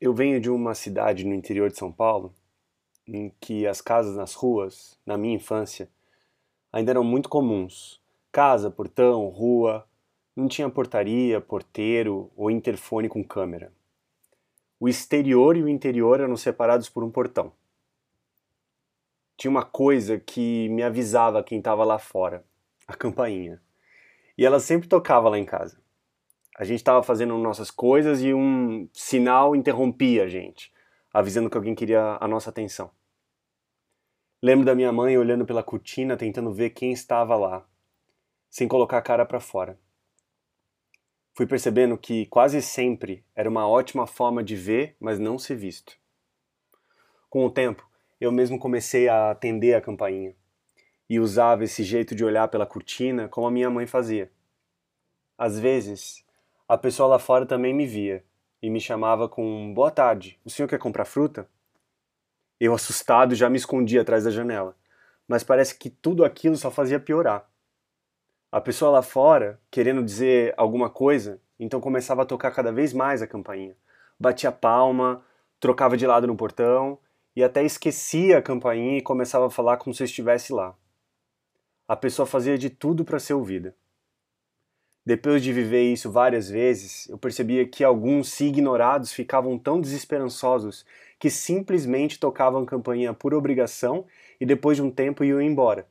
[0.00, 2.32] Eu venho de uma cidade no interior de São Paulo
[3.04, 5.90] em que as casas nas ruas, na minha infância,
[6.72, 8.00] ainda eram muito comuns.
[8.30, 9.88] Casa, portão, rua,
[10.36, 13.72] não tinha portaria, porteiro ou interfone com câmera.
[14.78, 17.52] O exterior e o interior eram separados por um portão.
[19.36, 22.44] Tinha uma coisa que me avisava quem estava lá fora,
[22.86, 23.60] a campainha.
[24.36, 25.80] E ela sempre tocava lá em casa.
[26.58, 30.72] A gente estava fazendo nossas coisas e um sinal interrompia a gente,
[31.14, 32.90] avisando que alguém queria a nossa atenção.
[34.42, 37.64] Lembro da minha mãe olhando pela cortina, tentando ver quem estava lá,
[38.50, 39.78] sem colocar a cara para fora.
[41.32, 45.96] Fui percebendo que quase sempre era uma ótima forma de ver, mas não ser visto.
[47.30, 47.88] Com o tempo,
[48.20, 50.34] eu mesmo comecei a atender a campainha
[51.08, 54.28] e usava esse jeito de olhar pela cortina como a minha mãe fazia.
[55.36, 56.26] Às vezes,
[56.68, 58.22] a pessoa lá fora também me via
[58.60, 61.48] e me chamava com boa tarde, o senhor quer comprar fruta?
[62.60, 64.76] Eu, assustado, já me escondia atrás da janela,
[65.26, 67.48] mas parece que tudo aquilo só fazia piorar.
[68.52, 73.22] A pessoa lá fora, querendo dizer alguma coisa, então começava a tocar cada vez mais
[73.22, 73.74] a campainha.
[74.20, 75.24] Batia palma,
[75.58, 76.98] trocava de lado no portão
[77.34, 80.76] e até esquecia a campainha e começava a falar como se estivesse lá.
[81.86, 83.74] A pessoa fazia de tudo para ser ouvida.
[85.08, 90.84] Depois de viver isso várias vezes, eu percebia que alguns, se ignorados, ficavam tão desesperançosos
[91.18, 94.04] que simplesmente tocavam campainha por obrigação
[94.38, 95.88] e depois de um tempo iam embora.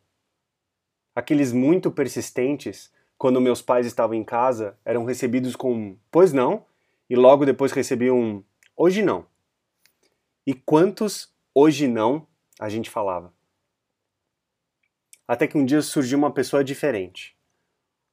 [1.16, 6.64] Aqueles muito persistentes, quando meus pais estavam em casa, eram recebidos com pois não
[7.10, 8.44] e logo depois recebiam um
[8.76, 9.26] hoje não.
[10.46, 12.28] E quantos hoje não
[12.60, 13.34] a gente falava?
[15.28, 17.36] Até que um dia surgiu uma pessoa diferente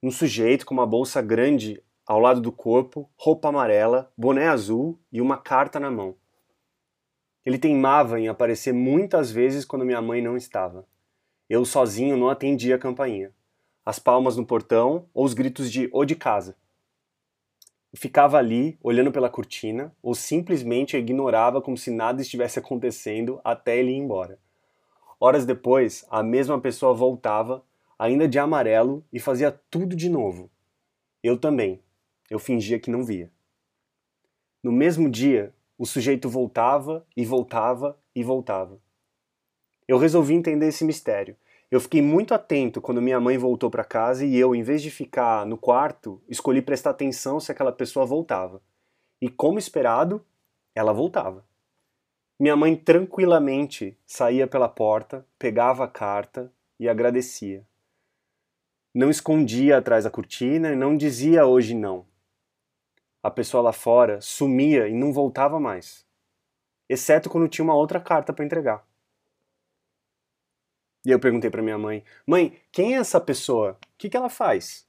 [0.05, 5.19] um sujeito com uma bolsa grande ao lado do corpo, roupa amarela, boné azul e
[5.19, 6.15] uma carta na mão.
[7.43, 10.87] Ele teimava em aparecer muitas vezes quando minha mãe não estava.
[11.49, 13.33] Eu sozinho não atendia a campainha,
[13.83, 16.55] as palmas no portão ou os gritos de "o de casa".
[17.95, 23.93] ficava ali, olhando pela cortina, ou simplesmente ignorava como se nada estivesse acontecendo até ele
[23.93, 24.39] ir embora.
[25.19, 27.65] Horas depois, a mesma pessoa voltava
[27.99, 30.51] ainda de amarelo, e fazia tudo de novo.
[31.23, 31.83] Eu também.
[32.29, 33.31] Eu fingia que não via.
[34.63, 38.81] No mesmo dia, o sujeito voltava e voltava e voltava.
[39.87, 41.37] Eu resolvi entender esse mistério.
[41.71, 44.91] Eu fiquei muito atento quando minha mãe voltou para casa e eu, em vez de
[44.91, 48.63] ficar no quarto, escolhi prestar atenção se aquela pessoa voltava.
[49.21, 50.25] E como esperado,
[50.75, 51.45] ela voltava.
[52.39, 57.65] Minha mãe tranquilamente saía pela porta, pegava a carta e agradecia
[58.95, 62.07] não escondia atrás da cortina e não dizia hoje não.
[63.21, 66.07] A pessoa lá fora sumia e não voltava mais,
[66.89, 68.87] exceto quando tinha uma outra carta para entregar.
[71.05, 73.73] E eu perguntei para minha mãe: Mãe, quem é essa pessoa?
[73.73, 74.89] O que, que ela faz?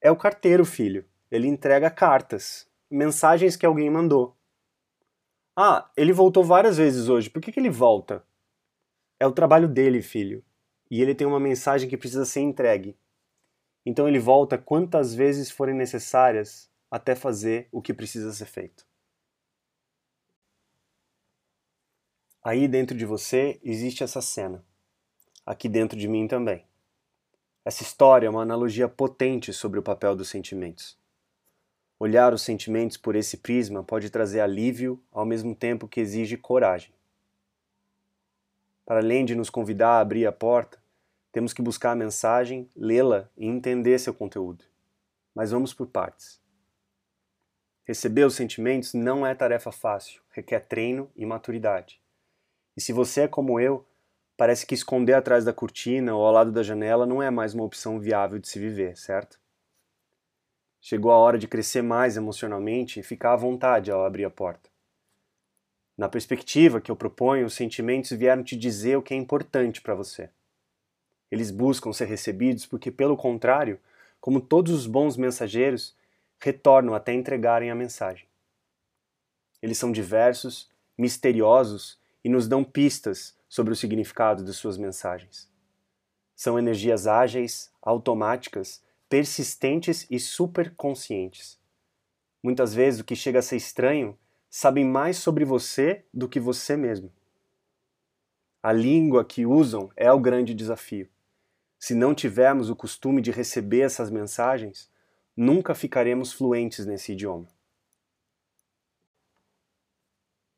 [0.00, 1.04] É o carteiro, filho.
[1.30, 4.36] Ele entrega cartas, mensagens que alguém mandou.
[5.56, 7.30] Ah, ele voltou várias vezes hoje.
[7.30, 8.22] Por que, que ele volta?
[9.18, 10.44] É o trabalho dele, filho
[10.90, 12.96] e ele tem uma mensagem que precisa ser entregue.
[13.84, 18.86] Então ele volta quantas vezes forem necessárias até fazer o que precisa ser feito.
[22.42, 24.64] Aí dentro de você existe essa cena.
[25.44, 26.64] Aqui dentro de mim também.
[27.64, 30.96] Essa história é uma analogia potente sobre o papel dos sentimentos.
[31.98, 36.95] Olhar os sentimentos por esse prisma pode trazer alívio ao mesmo tempo que exige coragem.
[38.86, 40.78] Para além de nos convidar a abrir a porta,
[41.32, 44.64] temos que buscar a mensagem, lê-la e entender seu conteúdo.
[45.34, 46.40] Mas vamos por partes.
[47.84, 52.00] Receber os sentimentos não é tarefa fácil, requer treino e maturidade.
[52.76, 53.84] E se você é como eu,
[54.36, 57.64] parece que esconder atrás da cortina ou ao lado da janela não é mais uma
[57.64, 59.40] opção viável de se viver, certo?
[60.80, 64.70] Chegou a hora de crescer mais emocionalmente e ficar à vontade ao abrir a porta.
[65.96, 69.94] Na perspectiva que eu proponho, os sentimentos vieram te dizer o que é importante para
[69.94, 70.28] você.
[71.30, 73.80] Eles buscam ser recebidos porque, pelo contrário,
[74.20, 75.96] como todos os bons mensageiros,
[76.38, 78.28] retornam até entregarem a mensagem.
[79.62, 85.50] Eles são diversos, misteriosos e nos dão pistas sobre o significado de suas mensagens.
[86.34, 91.58] São energias ágeis, automáticas, persistentes e superconscientes.
[92.42, 94.16] Muitas vezes o que chega a ser estranho
[94.58, 97.12] sabem mais sobre você do que você mesmo.
[98.62, 101.10] A língua que usam é o grande desafio.
[101.78, 104.90] Se não tivermos o costume de receber essas mensagens,
[105.36, 107.46] nunca ficaremos fluentes nesse idioma.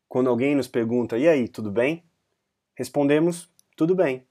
[0.09, 2.05] Quando alguém nos pergunta, e aí, tudo bem?
[2.77, 4.25] Respondemos, tudo bem.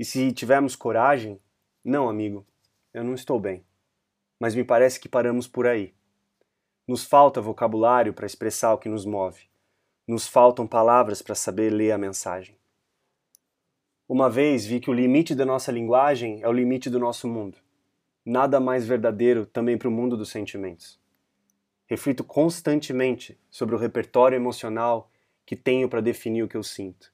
[0.00, 1.40] E se tivermos coragem,
[1.84, 2.44] não, amigo,
[2.92, 3.64] eu não estou bem.
[4.36, 5.94] Mas me parece que paramos por aí.
[6.90, 9.42] Nos falta vocabulário para expressar o que nos move.
[10.08, 12.58] Nos faltam palavras para saber ler a mensagem.
[14.08, 17.58] Uma vez vi que o limite da nossa linguagem é o limite do nosso mundo.
[18.24, 20.98] Nada mais verdadeiro também para o mundo dos sentimentos.
[21.86, 25.12] Reflito constantemente sobre o repertório emocional
[25.46, 27.12] que tenho para definir o que eu sinto.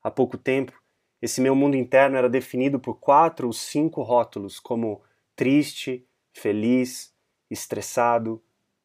[0.00, 0.80] Há pouco tempo,
[1.20, 5.02] esse meu mundo interno era definido por quatro ou cinco rótulos, como
[5.34, 7.12] triste, feliz,
[7.50, 8.40] estressado,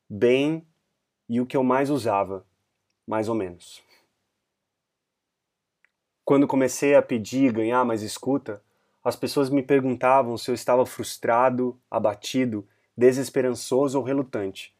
[0.09, 0.65] bem
[1.27, 2.45] e o que eu mais usava,
[3.05, 3.83] mais ou menos.
[6.23, 8.61] Quando comecei a pedir e ganhar mais escuta,
[9.03, 12.67] as pessoas me perguntavam se eu estava frustrado, abatido,
[12.97, 14.75] desesperançoso ou relutante.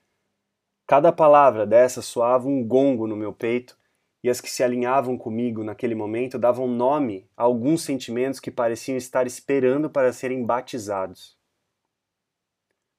[0.85, 3.77] Cada palavra dessa soava um gongo no meu peito
[4.21, 8.97] e as que se alinhavam comigo naquele momento davam nome a alguns sentimentos que pareciam
[8.97, 11.37] estar esperando para serem batizados.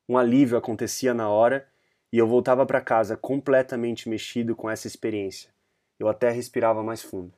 [0.09, 1.68] Um alívio acontecia na hora
[2.13, 5.51] e eu voltava para casa completamente mexido com essa experiência.
[5.99, 7.33] Eu até respirava mais fundo.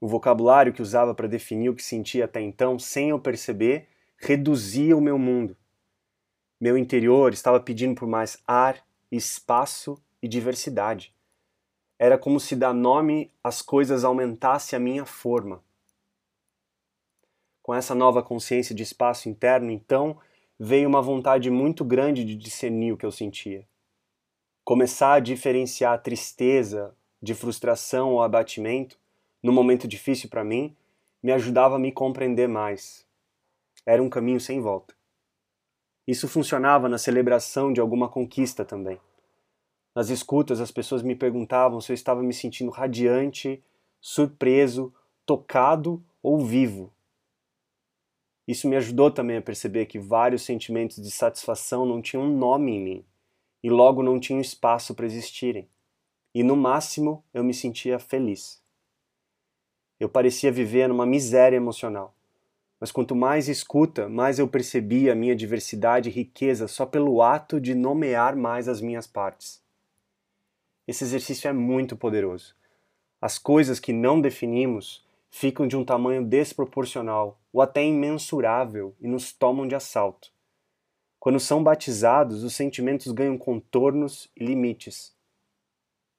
[0.00, 3.86] O vocabulário que usava para definir o que sentia até então, sem eu perceber,
[4.16, 5.56] reduzia o meu mundo.
[6.60, 11.14] Meu interior estava pedindo por mais ar, espaço e diversidade.
[11.98, 15.62] Era como se dar nome às coisas aumentasse a minha forma.
[17.62, 20.18] Com essa nova consciência de espaço interno, então,
[20.62, 23.66] veio uma vontade muito grande de discernir o que eu sentia.
[24.62, 28.98] Começar a diferenciar a tristeza de frustração ou abatimento
[29.42, 30.76] no momento difícil para mim,
[31.22, 33.06] me ajudava a me compreender mais.
[33.86, 34.94] Era um caminho sem volta.
[36.06, 39.00] Isso funcionava na celebração de alguma conquista também.
[39.94, 43.64] Nas escutas, as pessoas me perguntavam se eu estava me sentindo radiante,
[43.98, 44.92] surpreso,
[45.24, 46.92] tocado ou vivo.
[48.50, 52.82] Isso me ajudou também a perceber que vários sentimentos de satisfação não tinham nome em
[52.82, 53.04] mim
[53.62, 55.68] e logo não tinham espaço para existirem.
[56.34, 58.60] E no máximo eu me sentia feliz.
[60.00, 62.12] Eu parecia viver numa miséria emocional.
[62.80, 67.60] Mas quanto mais escuta, mais eu percebia a minha diversidade e riqueza só pelo ato
[67.60, 69.62] de nomear mais as minhas partes.
[70.88, 72.56] Esse exercício é muito poderoso.
[73.20, 79.32] As coisas que não definimos ficam de um tamanho desproporcional ou até imensurável e nos
[79.32, 80.32] tomam de assalto.
[81.18, 85.14] Quando são batizados, os sentimentos ganham contornos e limites.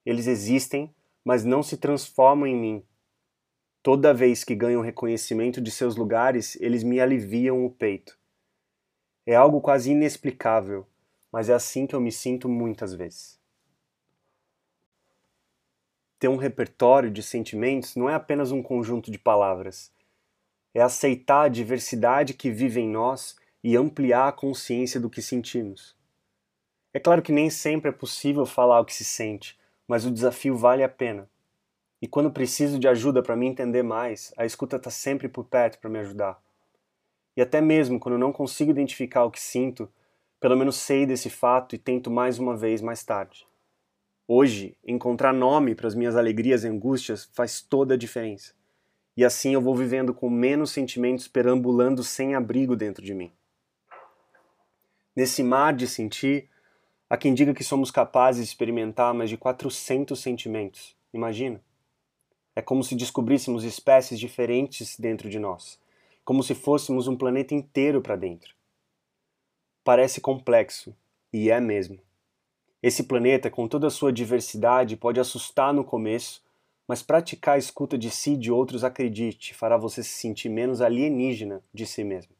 [0.06, 0.94] Eles existem,
[1.24, 2.86] mas não se transformam em mim,
[3.84, 8.16] Toda vez que ganham reconhecimento de seus lugares, eles me aliviam o peito.
[9.26, 10.86] É algo quase inexplicável,
[11.32, 13.40] mas é assim que eu me sinto muitas vezes.
[16.20, 19.92] Ter um repertório de sentimentos não é apenas um conjunto de palavras.
[20.74, 25.96] É aceitar a diversidade que vive em nós e ampliar a consciência do que sentimos.
[26.94, 29.58] É claro que nem sempre é possível falar o que se sente,
[29.88, 31.30] mas o desafio vale a pena.
[32.02, 35.80] E quando preciso de ajuda para me entender mais, a escuta está sempre por perto
[35.80, 36.42] para me ajudar.
[37.38, 39.90] E até mesmo quando não consigo identificar o que sinto,
[40.40, 43.48] pelo menos sei desse fato e tento mais uma vez mais tarde.
[44.28, 48.54] Hoje, encontrar nome para as minhas alegrias e angústias faz toda a diferença.
[49.22, 53.32] E assim eu vou vivendo com menos sentimentos perambulando sem abrigo dentro de mim.
[55.16, 56.50] Nesse mar de sentir,
[57.08, 60.98] há quem diga que somos capazes de experimentar mais de 400 sentimentos.
[61.14, 61.62] Imagina?
[62.56, 65.80] É como se descobríssemos espécies diferentes dentro de nós,
[66.26, 68.56] como se fôssemos um planeta inteiro para dentro.
[69.84, 70.96] Parece complexo,
[71.32, 72.00] e é mesmo.
[72.82, 76.42] Esse planeta, com toda a sua diversidade, pode assustar no começo,
[76.92, 80.82] mas praticar a escuta de si e de outros, acredite, fará você se sentir menos
[80.82, 82.36] alienígena de si mesmo.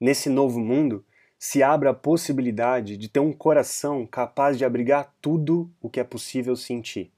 [0.00, 1.04] Nesse novo mundo,
[1.38, 6.02] se abre a possibilidade de ter um coração capaz de abrigar tudo o que é
[6.02, 7.12] possível sentir.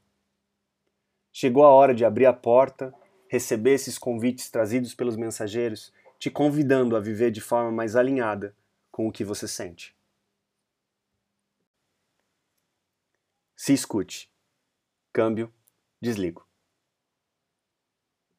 [1.31, 2.93] Chegou a hora de abrir a porta,
[3.29, 8.57] receber esses convites trazidos pelos mensageiros, te convidando a viver de forma mais alinhada
[8.91, 9.97] com o que você sente.
[13.55, 14.29] Se escute.
[15.13, 15.53] Câmbio,
[16.01, 16.50] desligo.